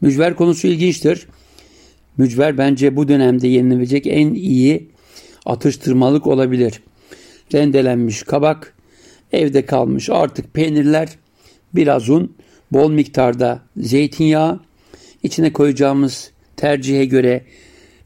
Mücver 0.00 0.36
konusu 0.36 0.68
ilginçtir. 0.68 1.26
Mücver 2.16 2.58
bence 2.58 2.96
bu 2.96 3.08
dönemde 3.08 3.48
yenilebilecek 3.48 4.06
en 4.06 4.34
iyi 4.34 4.88
atıştırmalık 5.46 6.26
olabilir. 6.26 6.82
Rendelenmiş 7.54 8.22
kabak, 8.22 8.74
evde 9.32 9.66
kalmış 9.66 10.10
artık 10.10 10.54
peynirler, 10.54 11.08
biraz 11.74 12.08
un, 12.08 12.36
bol 12.72 12.90
miktarda 12.90 13.62
zeytinyağı, 13.76 14.60
içine 15.22 15.52
koyacağımız 15.52 16.30
tercihe 16.56 17.04
göre 17.04 17.44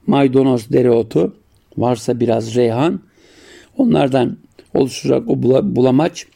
maydanoz, 0.06 0.70
dereotu, 0.70 1.36
varsa 1.76 2.20
biraz 2.20 2.54
reyhan, 2.54 3.00
onlardan 3.76 4.38
oluşacak 4.74 5.22
o 5.28 5.42
bulamaç. 5.76 6.26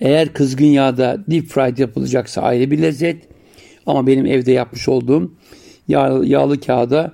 Eğer 0.00 0.32
kızgın 0.32 0.66
yağda 0.66 1.24
deep 1.30 1.46
fried 1.46 1.78
yapılacaksa 1.78 2.42
ayrı 2.42 2.70
bir 2.70 2.82
lezzet. 2.82 3.28
Ama 3.86 4.06
benim 4.06 4.26
evde 4.26 4.52
yapmış 4.52 4.88
olduğum 4.88 5.32
yağ, 5.90 6.20
yağlı 6.24 6.60
kağıda 6.60 7.12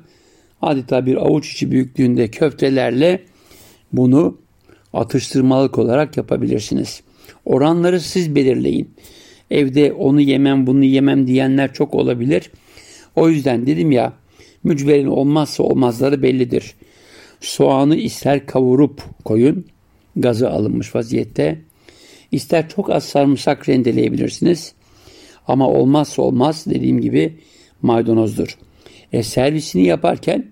adeta 0.63 1.07
bir 1.07 1.17
avuç 1.17 1.53
içi 1.53 1.71
büyüklüğünde 1.71 2.29
köftelerle 2.29 3.21
bunu 3.93 4.39
atıştırmalık 4.93 5.79
olarak 5.79 6.17
yapabilirsiniz. 6.17 7.03
Oranları 7.45 8.01
siz 8.01 8.35
belirleyin. 8.35 8.91
Evde 9.51 9.93
onu 9.93 10.21
yemem 10.21 10.67
bunu 10.67 10.85
yemem 10.85 11.27
diyenler 11.27 11.73
çok 11.73 11.95
olabilir. 11.95 12.51
O 13.17 13.29
yüzden 13.29 13.67
dedim 13.67 13.91
ya 13.93 14.13
mücverin 14.65 15.07
olmazsa 15.07 15.63
olmazları 15.63 16.23
bellidir. 16.23 16.75
Soğanı 17.41 17.97
ister 17.97 18.47
kavurup 18.47 19.03
koyun 19.25 19.65
gazı 20.17 20.51
alınmış 20.51 20.95
vaziyette. 20.95 21.59
İster 22.33 22.69
çok 22.69 22.91
az 22.91 23.05
sarımsak 23.05 23.69
rendeleyebilirsiniz. 23.69 24.75
Ama 25.49 25.69
olmazsa 25.69 26.23
olmaz 26.23 26.65
dediğim 26.67 27.01
gibi 27.01 27.39
maydanozdur. 27.83 28.59
E, 29.13 29.23
servisini 29.23 29.87
yaparken 29.87 30.47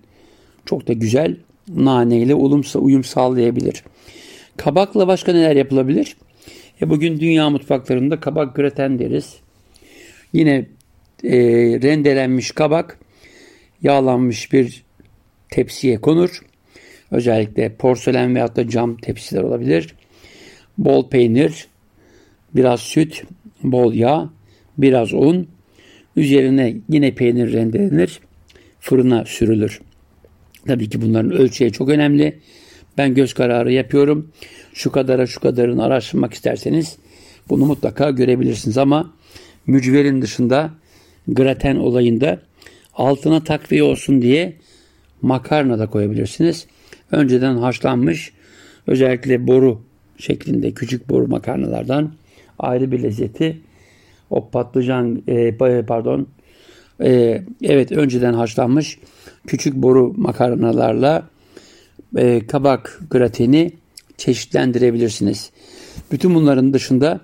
çok 0.67 0.89
da 0.89 0.93
güzel 0.93 1.37
naneyle 1.69 2.35
uyumsa 2.35 2.79
uyum 2.79 3.05
sağlayabilir. 3.05 3.85
Kabakla 4.57 5.09
başka 5.09 5.33
neler 5.33 5.57
yapılabilir? 5.57 6.17
E, 6.83 6.91
bugün 6.91 7.21
dünya 7.21 7.51
mutfaklarında 7.51 8.21
kabak 8.21 8.57
graten 8.57 8.99
deriz. 8.99 9.37
Yine 10.33 10.67
e, 11.25 11.39
rendelenmiş 11.83 12.51
kabak 12.51 12.99
yağlanmış 13.83 14.53
bir 14.53 14.85
tepsiye 15.51 16.01
konur. 16.01 16.43
Özellikle 17.11 17.75
porselen 17.75 18.35
veya 18.35 18.57
da 18.57 18.69
cam 18.69 18.97
tepsiler 18.97 19.43
olabilir. 19.43 19.95
Bol 20.79 21.09
peynir, 21.09 21.67
biraz 22.55 22.81
süt, 22.81 23.23
bol 23.63 23.95
yağ, 23.95 24.31
biraz 24.79 25.13
un. 25.13 25.49
Üzerine 26.17 26.77
yine 26.89 27.15
peynir 27.15 27.53
rendelenir. 27.53 28.21
Fırına 28.85 29.25
sürülür. 29.25 29.81
Tabii 30.67 30.89
ki 30.89 31.03
bunların 31.03 31.31
ölçüye 31.33 31.71
çok 31.71 31.89
önemli. 31.89 32.39
Ben 32.99 33.15
göz 33.15 33.35
kararı 33.35 33.73
yapıyorum. 33.73 34.33
Şu 34.75 34.93
kadara 34.93 35.27
şu 35.27 35.41
kadarını 35.41 35.85
araştırmak 35.85 36.35
isterseniz 36.35 36.97
bunu 37.49 37.67
mutlaka 37.67 38.11
görebilirsiniz 38.11 38.79
ama 38.79 39.13
mücverin 39.67 40.23
dışında 40.23 40.71
graten 41.29 41.77
olayında 41.77 42.41
altına 42.95 43.45
takviye 43.45 43.83
olsun 43.83 44.23
diye 44.23 44.57
makarna 45.23 45.79
da 45.79 45.87
koyabilirsiniz. 45.87 46.67
Önceden 47.13 47.57
haşlanmış 47.57 48.33
özellikle 48.87 49.47
boru 49.47 49.83
şeklinde 50.19 50.71
küçük 50.71 51.09
boru 51.09 51.29
makarnalardan 51.29 52.13
ayrı 52.59 52.93
bir 52.93 53.03
lezzeti. 53.03 53.61
O 54.31 54.51
patlıcan 54.51 55.23
e, 55.29 55.57
pardon 55.87 56.29
e, 57.03 57.43
evet 57.63 57.93
önceden 57.93 58.35
haşlanmış 58.35 58.99
küçük 59.47 59.75
boru 59.75 60.15
makarnalarla 60.17 61.29
e, 62.17 62.47
kabak 62.47 63.01
grateni 63.11 63.73
çeşitlendirebilirsiniz. 64.17 65.51
Bütün 66.13 66.35
bunların 66.35 66.73
dışında 66.73 67.21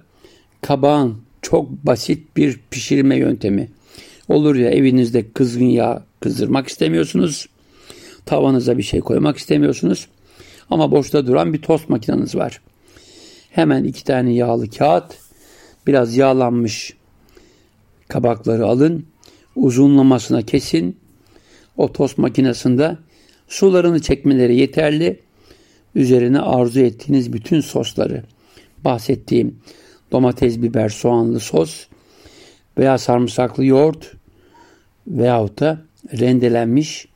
kabağın 0.61 1.17
çok 1.43 1.71
basit 1.71 2.37
bir 2.37 2.61
pişirme 2.71 3.17
yöntemi. 3.17 3.69
Olur 4.29 4.57
ya 4.57 4.71
evinizde 4.71 5.31
kızgın 5.31 5.65
yağ 5.65 6.05
kızdırmak 6.21 6.69
istemiyorsunuz. 6.69 7.49
Tavanıza 8.27 8.79
bir 8.79 8.83
şey 8.83 9.01
koymak 9.01 9.37
istemiyorsunuz. 9.39 10.09
Ama 10.71 10.91
boşta 10.91 11.27
duran 11.27 11.53
bir 11.53 11.63
tost 11.63 11.89
makineniz 11.89 12.35
var. 12.35 12.61
Hemen 13.51 13.85
iki 13.85 14.05
tane 14.05 14.35
yağlı 14.35 14.71
kağıt, 14.71 15.17
biraz 15.87 16.17
yağlanmış 16.17 16.97
kabakları 18.09 18.67
alın, 18.67 19.07
uzunlamasına 19.61 20.43
kesin. 20.43 20.97
O 21.77 21.93
tost 21.93 22.19
makinesinde 22.19 22.97
sularını 23.49 24.03
çekmeleri 24.03 24.57
yeterli. 24.57 25.21
Üzerine 25.95 26.41
arzu 26.41 26.81
ettiğiniz 26.81 27.33
bütün 27.33 27.61
sosları, 27.61 28.23
bahsettiğim 28.85 29.59
domates, 30.13 30.63
biber, 30.63 30.89
soğanlı 30.89 31.41
sos 31.41 31.87
veya 32.79 32.99
sarımsaklı 32.99 33.65
yoğurt 33.65 34.13
veyahut 35.07 35.61
da 35.61 35.81
rendelenmiş 36.21 37.09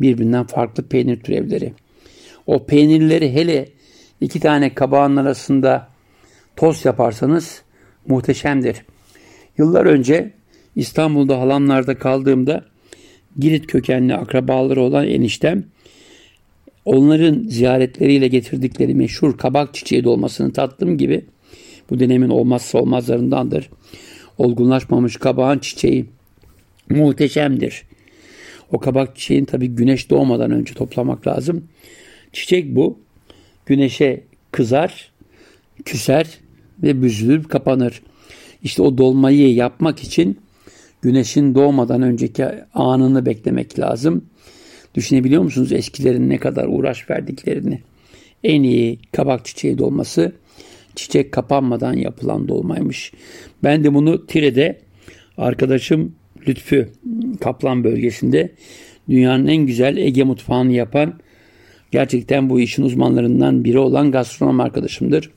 birbirinden 0.00 0.44
farklı 0.44 0.82
peynir 0.88 1.20
türevleri. 1.20 1.72
O 2.46 2.66
peynirleri 2.66 3.32
hele 3.32 3.68
iki 4.20 4.40
tane 4.40 4.74
kabağın 4.74 5.16
arasında 5.16 5.88
toz 6.56 6.84
yaparsanız 6.84 7.62
muhteşemdir. 8.06 8.84
Yıllar 9.58 9.86
önce 9.86 10.32
İstanbul'da 10.76 11.40
halamlarda 11.40 11.98
kaldığımda 11.98 12.64
Girit 13.38 13.66
kökenli 13.66 14.14
akrabaları 14.14 14.80
olan 14.80 15.06
eniştem 15.06 15.64
onların 16.84 17.44
ziyaretleriyle 17.48 18.28
getirdikleri 18.28 18.94
meşhur 18.94 19.38
kabak 19.38 19.74
çiçeği 19.74 20.04
dolmasını 20.04 20.52
tattığım 20.52 20.98
gibi 20.98 21.24
bu 21.90 22.00
dönemin 22.00 22.28
olmazsa 22.28 22.78
olmazlarındandır. 22.78 23.70
Olgunlaşmamış 24.38 25.16
kabağın 25.16 25.58
çiçeği 25.58 26.06
muhteşemdir. 26.90 27.82
O 28.72 28.78
kabak 28.78 29.16
çiçeğini 29.16 29.46
tabi 29.46 29.68
güneş 29.68 30.10
doğmadan 30.10 30.50
önce 30.50 30.74
toplamak 30.74 31.26
lazım. 31.26 31.64
Çiçek 32.32 32.76
bu. 32.76 32.98
Güneşe 33.66 34.24
kızar, 34.52 35.12
küser 35.84 36.38
ve 36.82 37.02
büzülür, 37.02 37.44
kapanır. 37.44 38.02
İşte 38.62 38.82
o 38.82 38.98
dolmayı 38.98 39.54
yapmak 39.54 40.02
için 40.02 40.38
güneşin 41.02 41.54
doğmadan 41.54 42.02
önceki 42.02 42.46
anını 42.74 43.26
beklemek 43.26 43.78
lazım. 43.78 44.24
Düşünebiliyor 44.94 45.42
musunuz 45.42 45.72
eskilerin 45.72 46.30
ne 46.30 46.38
kadar 46.38 46.66
uğraş 46.68 47.10
verdiklerini? 47.10 47.80
En 48.44 48.62
iyi 48.62 48.98
kabak 49.12 49.44
çiçeği 49.44 49.78
dolması 49.78 50.32
çiçek 50.94 51.32
kapanmadan 51.32 51.92
yapılan 51.92 52.48
dolmaymış. 52.48 53.12
Ben 53.64 53.84
de 53.84 53.94
bunu 53.94 54.26
Tire'de 54.26 54.78
arkadaşım 55.36 56.14
Lütfü 56.48 56.88
Kaplan 57.40 57.84
bölgesinde 57.84 58.52
dünyanın 59.08 59.46
en 59.46 59.66
güzel 59.66 59.96
Ege 59.96 60.24
mutfağını 60.24 60.72
yapan 60.72 61.14
gerçekten 61.90 62.50
bu 62.50 62.60
işin 62.60 62.82
uzmanlarından 62.82 63.64
biri 63.64 63.78
olan 63.78 64.10
gastronom 64.10 64.60
arkadaşımdır. 64.60 65.30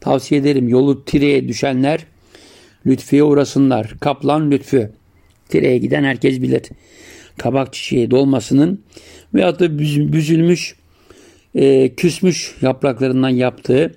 Tavsiye 0.00 0.40
ederim 0.40 0.68
yolu 0.68 1.04
Tire'ye 1.04 1.48
düşenler 1.48 2.06
Lütfü'ye 2.86 3.22
uğrasınlar. 3.22 3.94
Kaplan 4.00 4.50
Lütfü. 4.50 4.90
Tire'ye 5.48 5.78
giden 5.78 6.04
herkes 6.04 6.42
bilir. 6.42 6.62
Kabak 7.38 7.72
çiçeği 7.72 8.10
dolmasının 8.10 8.84
veyahut 9.34 9.60
da 9.60 9.78
büzülmüş, 9.78 10.76
e, 11.54 11.94
küsmüş 11.94 12.54
yapraklarından 12.62 13.28
yaptığı 13.28 13.92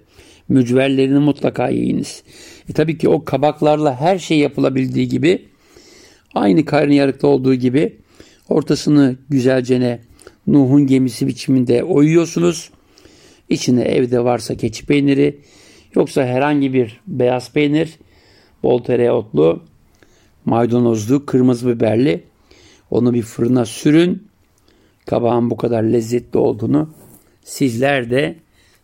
mücverlerini 0.49 1.19
mutlaka 1.19 1.69
yiyiniz. 1.69 2.23
E 2.69 2.73
tabii 2.73 2.97
ki 2.97 3.09
o 3.09 3.25
kabaklarla 3.25 4.01
her 4.01 4.19
şey 4.19 4.39
yapılabildiği 4.39 5.07
gibi 5.07 5.45
aynı 6.35 6.65
karnıyarıkta 6.65 7.27
olduğu 7.27 7.55
gibi 7.55 7.97
ortasını 8.49 9.15
güzelce 9.29 9.99
Nuh'un 10.47 10.87
gemisi 10.87 11.27
biçiminde 11.27 11.83
oyuyorsunuz. 11.83 12.69
İçine 13.49 13.81
evde 13.81 14.23
varsa 14.23 14.55
keçi 14.55 14.85
peyniri 14.85 15.39
yoksa 15.95 16.25
herhangi 16.25 16.73
bir 16.73 16.99
beyaz 17.07 17.53
peynir, 17.53 17.89
bol 18.63 18.83
tereyotlu, 18.83 19.63
maydanozlu, 20.45 21.25
kırmızı 21.25 21.67
biberli 21.67 22.23
onu 22.91 23.13
bir 23.13 23.21
fırına 23.21 23.65
sürün. 23.65 24.27
Kabağın 25.05 25.49
bu 25.49 25.57
kadar 25.57 25.83
lezzetli 25.83 26.37
olduğunu 26.37 26.89
sizler 27.43 28.09
de 28.09 28.35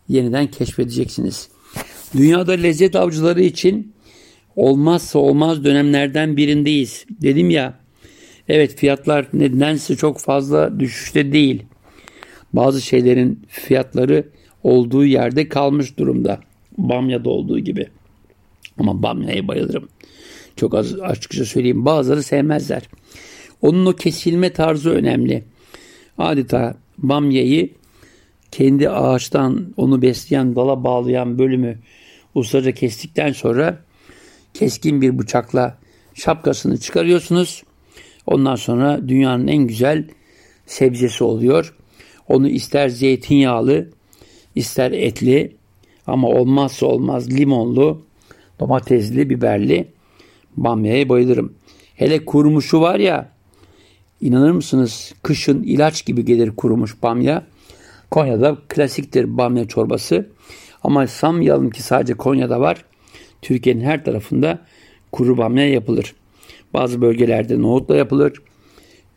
yeniden 0.09 0.47
keşfedeceksiniz. 0.47 1.49
Dünyada 2.17 2.51
lezzet 2.51 2.95
avcıları 2.95 3.41
için 3.41 3.93
olmazsa 4.55 5.19
olmaz 5.19 5.63
dönemlerden 5.63 6.37
birindeyiz. 6.37 7.05
Dedim 7.21 7.49
ya 7.49 7.79
evet 8.47 8.75
fiyatlar 8.75 9.27
nedense 9.33 9.95
çok 9.95 10.19
fazla 10.19 10.79
düşüşte 10.79 11.31
değil. 11.31 11.63
Bazı 12.53 12.81
şeylerin 12.81 13.45
fiyatları 13.47 14.23
olduğu 14.63 15.05
yerde 15.05 15.49
kalmış 15.49 15.97
durumda. 15.97 16.39
Bamya'da 16.77 17.29
olduğu 17.29 17.59
gibi. 17.59 17.87
Ama 18.79 19.03
bamya'ya 19.03 19.47
bayılırım. 19.47 19.89
Çok 20.57 20.75
az 20.75 20.99
açıkça 20.99 21.45
söyleyeyim. 21.45 21.85
Bazıları 21.85 22.23
sevmezler. 22.23 22.83
Onun 23.61 23.85
o 23.85 23.93
kesilme 23.93 24.53
tarzı 24.53 24.89
önemli. 24.89 25.43
Adeta 26.17 26.75
bamyayı 26.97 27.69
kendi 28.51 28.89
ağaçtan 28.89 29.73
onu 29.77 30.01
besleyen 30.01 30.55
dala 30.55 30.83
bağlayan 30.83 31.39
bölümü 31.39 31.79
ustaca 32.35 32.71
kestikten 32.71 33.31
sonra 33.31 33.79
keskin 34.53 35.01
bir 35.01 35.19
bıçakla 35.19 35.77
şapkasını 36.13 36.77
çıkarıyorsunuz. 36.77 37.63
Ondan 38.27 38.55
sonra 38.55 39.07
dünyanın 39.07 39.47
en 39.47 39.67
güzel 39.67 40.07
sebzesi 40.65 41.23
oluyor. 41.23 41.75
Onu 42.27 42.49
ister 42.49 42.89
zeytinyağlı, 42.89 43.89
ister 44.55 44.91
etli 44.91 45.55
ama 46.07 46.27
olmazsa 46.27 46.85
olmaz 46.85 47.31
limonlu, 47.31 48.01
domatesli, 48.59 49.29
biberli 49.29 49.87
bamyaya 50.57 51.09
bayılırım. 51.09 51.53
Hele 51.95 52.25
kurumuşu 52.25 52.81
var 52.81 52.99
ya, 52.99 53.29
inanır 54.21 54.51
mısınız 54.51 55.13
kışın 55.23 55.63
ilaç 55.63 56.05
gibi 56.05 56.25
gelir 56.25 56.55
kurumuş 56.55 57.03
bamya. 57.03 57.43
Konya'da 58.11 58.57
klasiktir 58.67 59.37
bamya 59.37 59.67
çorbası. 59.67 60.29
Ama 60.83 61.07
sanmayalım 61.07 61.69
ki 61.69 61.83
sadece 61.83 62.13
Konya'da 62.13 62.59
var. 62.59 62.85
Türkiye'nin 63.41 63.81
her 63.81 64.05
tarafında 64.05 64.59
kuru 65.11 65.37
bamya 65.37 65.69
yapılır. 65.69 66.15
Bazı 66.73 67.01
bölgelerde 67.01 67.61
nohutla 67.61 67.95
yapılır. 67.95 68.33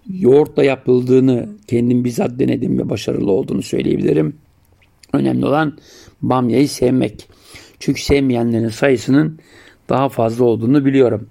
Yoğurtla 0.08 0.64
yapıldığını 0.64 1.48
kendim 1.66 2.04
bizzat 2.04 2.38
denedim 2.38 2.78
ve 2.78 2.88
başarılı 2.88 3.32
olduğunu 3.32 3.62
söyleyebilirim. 3.62 4.36
Önemli 5.12 5.46
olan 5.46 5.78
bamyayı 6.22 6.68
sevmek. 6.68 7.28
Çünkü 7.80 8.02
sevmeyenlerin 8.02 8.68
sayısının 8.68 9.38
daha 9.90 10.08
fazla 10.08 10.44
olduğunu 10.44 10.84
biliyorum. 10.84 11.28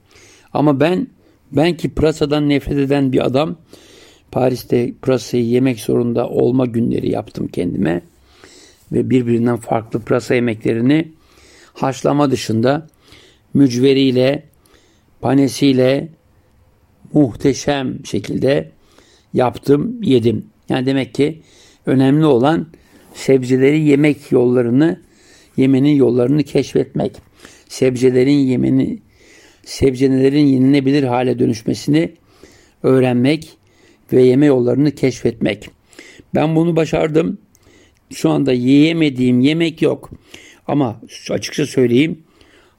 Ama 0.54 0.80
ben 0.80 1.08
ben 1.52 1.78
ki 1.78 1.90
pırasadan 1.90 2.50
nefret 2.50 2.78
eden 2.78 3.12
bir 3.12 3.26
adam 3.26 3.56
Paris'te 4.32 4.94
pırasayı 5.02 5.46
yemek 5.46 5.80
zorunda 5.80 6.30
olma 6.30 6.66
günleri 6.66 7.12
yaptım 7.12 7.48
kendime. 7.48 8.02
Ve 8.92 9.10
birbirinden 9.10 9.58
farklı 9.58 10.00
pırasa 10.00 10.36
yemeklerini 10.36 11.12
haşlama 11.74 12.32
dışında 12.32 12.88
mücveriyle, 13.54 14.44
panesiyle 15.22 16.10
muhteşem 17.14 18.06
şekilde 18.06 18.72
yaptım, 19.34 20.04
yedim. 20.04 20.46
Yani 20.70 20.86
demek 20.86 21.14
ki 21.14 21.42
önemli 21.86 22.26
olan 22.26 22.68
sebzeleri 23.14 23.80
yemek 23.80 24.32
yollarını, 24.32 25.02
yemenin 25.58 25.96
yollarını 25.96 26.44
keşfetmek. 26.44 27.29
Sebzelerin 27.70 28.38
yemeni, 28.38 29.00
sebzelerin 29.66 30.46
yenilebilir 30.46 31.04
hale 31.04 31.40
dönüşmesini 31.40 32.14
öğrenmek 32.84 33.58
ve 34.14 34.24
yeme 34.24 34.46
yollarını 34.46 34.92
keşfetmek. 34.92 35.70
Ben 36.36 36.56
bunu 36.56 36.76
başardım. 36.76 37.38
Şu 38.14 38.30
anda 38.30 38.54
yiyemediğim 38.54 39.40
yemek 39.40 39.82
yok. 39.82 40.12
Ama 40.68 41.02
açıkça 41.30 41.66
söyleyeyim. 41.66 42.24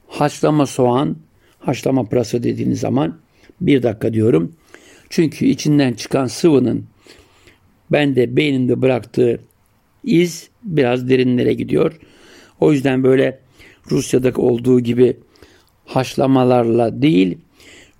Haşlama 0.09 0.67
soğan, 0.67 1.17
haşlama 1.59 2.05
pırasa 2.05 2.43
dediğiniz 2.43 2.81
zaman 2.81 3.19
bir 3.61 3.83
dakika 3.83 4.13
diyorum. 4.13 4.53
Çünkü 5.11 5.47
içinden 5.47 5.93
çıkan 5.93 6.27
sıvının 6.27 6.85
ben 7.93 8.17
de 8.17 8.37
beynimde 8.37 8.83
bıraktığı 8.83 9.41
iz 10.05 10.49
biraz 10.63 11.09
derinlere 11.09 11.53
gidiyor. 11.53 12.01
O 12.61 12.73
yüzden 12.73 13.05
böyle 13.05 13.41
Rusya'daki 13.91 14.41
olduğu 14.41 14.81
gibi 14.81 15.17
haşlamalarla 15.87 17.03
değil 17.03 17.39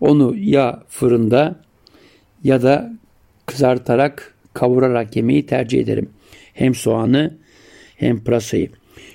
onu 0.01 0.37
ya 0.37 0.83
fırında 0.89 1.61
ya 2.45 2.63
da 2.63 2.93
kızartarak 3.47 4.35
kavurarak 4.55 5.17
yemeyi 5.17 5.47
tercih 5.47 5.81
ederim. 5.81 6.11
Hem 6.55 6.75
soğanı 6.75 7.39
hem 7.97 8.25
pırasayı. 8.25 8.71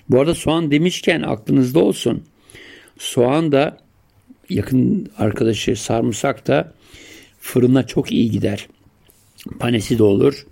Bu 0.09 0.19
arada 0.19 0.35
soğan 0.35 0.71
demişken 0.71 1.21
aklınızda 1.21 1.79
olsun. 1.79 2.23
Soğan 2.97 3.51
da 3.51 3.77
yakın 4.49 5.11
arkadaşı 5.17 5.75
sarımsak 5.75 6.47
da 6.47 6.73
fırına 7.39 7.87
çok 7.87 8.11
iyi 8.11 8.31
gider. 8.31 8.67
Panesi 9.59 9.97
de 9.97 10.03
olur. 10.03 10.45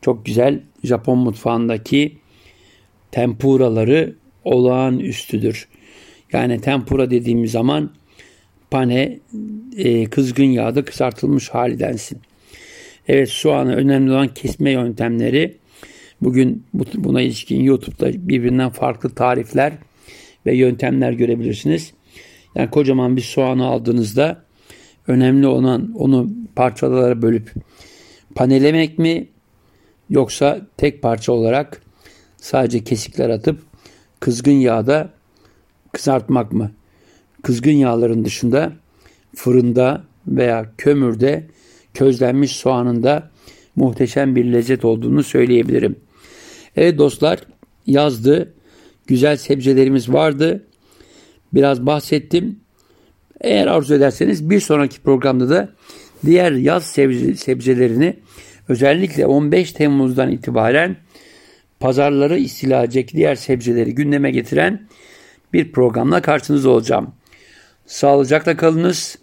Çok 0.00 0.26
güzel 0.26 0.60
Japon 0.84 1.18
mutfağındaki 1.18 2.18
tempuraları 3.10 4.14
olağanüstüdür. 4.44 5.68
Yani 6.32 6.60
tempura 6.60 7.10
dediğimiz 7.10 7.50
zaman 7.52 7.90
pane 8.70 9.18
e, 9.76 10.04
kızgın 10.04 10.44
yağda 10.44 10.84
kızartılmış 10.84 11.48
hali 11.48 11.78
densin. 11.78 12.18
Evet 13.08 13.28
soğanı 13.28 13.74
önemli 13.74 14.10
olan 14.10 14.34
kesme 14.34 14.70
yöntemleri. 14.70 15.56
Bugün 16.22 16.64
buna 16.94 17.20
ilişkin 17.20 17.60
YouTube'da 17.60 18.28
birbirinden 18.28 18.70
farklı 18.70 19.10
tarifler 19.10 19.72
ve 20.46 20.56
yöntemler 20.56 21.12
görebilirsiniz. 21.12 21.92
Yani 22.54 22.70
kocaman 22.70 23.16
bir 23.16 23.22
soğanı 23.22 23.66
aldığınızda 23.66 24.44
önemli 25.08 25.46
olan 25.46 25.92
onu 25.94 26.30
parçalara 26.56 27.22
bölüp 27.22 27.52
panelemek 28.34 28.98
mi 28.98 29.28
yoksa 30.10 30.66
tek 30.76 31.02
parça 31.02 31.32
olarak 31.32 31.82
sadece 32.36 32.84
kesikler 32.84 33.30
atıp 33.30 33.69
kızgın 34.20 34.52
yağda 34.52 35.10
kızartmak 35.92 36.52
mı? 36.52 36.70
Kızgın 37.42 37.72
yağların 37.72 38.24
dışında 38.24 38.72
fırında 39.34 40.04
veya 40.26 40.72
kömürde 40.78 41.46
közlenmiş 41.94 42.56
soğanın 42.56 43.02
da 43.02 43.30
muhteşem 43.76 44.36
bir 44.36 44.44
lezzet 44.44 44.84
olduğunu 44.84 45.22
söyleyebilirim. 45.22 45.96
Evet 46.76 46.98
dostlar 46.98 47.38
yazdı. 47.86 48.54
Güzel 49.06 49.36
sebzelerimiz 49.36 50.12
vardı. 50.12 50.66
Biraz 51.54 51.86
bahsettim. 51.86 52.60
Eğer 53.40 53.66
arzu 53.66 53.94
ederseniz 53.94 54.50
bir 54.50 54.60
sonraki 54.60 55.00
programda 55.00 55.50
da 55.50 55.68
diğer 56.26 56.52
yaz 56.52 56.84
sebze, 56.84 57.34
sebzelerini 57.34 58.16
özellikle 58.68 59.26
15 59.26 59.72
Temmuz'dan 59.72 60.30
itibaren 60.30 60.96
pazarları 61.80 62.38
istila 62.38 62.84
edecek 62.84 63.12
diğer 63.14 63.34
sebzeleri 63.34 63.94
gündeme 63.94 64.30
getiren 64.30 64.88
bir 65.52 65.72
programla 65.72 66.22
karşınızda 66.22 66.70
olacağım. 66.70 67.14
Sağlıcakla 67.86 68.56
kalınız. 68.56 69.18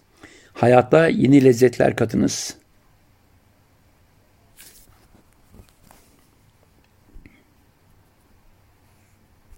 Hayatta 0.54 1.08
yeni 1.08 1.44
lezzetler 1.44 1.96
katınız. 1.96 2.56